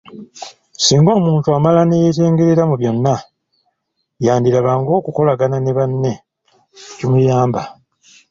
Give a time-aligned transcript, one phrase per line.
[0.83, 3.15] Singa omuntu amala ne yeetengerera mu byonna,
[4.25, 6.13] yandiraba ng'okukolagana ne banne
[6.87, 7.61] tekimuyamba.